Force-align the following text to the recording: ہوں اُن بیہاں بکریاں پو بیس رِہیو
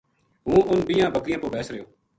ہوں 0.45 0.61
اُن 0.69 0.79
بیہاں 0.87 1.13
بکریاں 1.15 1.41
پو 1.41 1.47
بیس 1.53 1.67
رِہیو 1.73 1.85